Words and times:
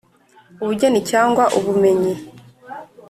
ubugeni 0.63 0.99
cyangwa 1.09 1.43
ubumenyi 1.57 2.13